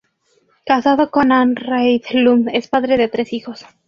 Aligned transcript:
Casado 0.65 1.11
con 1.11 1.31
Ann 1.31 1.55
Reid 1.55 2.05
Lund, 2.13 2.49
es 2.53 2.67
padre 2.67 2.97
de 2.97 3.07
tres 3.07 3.33
hijos. 3.33 3.67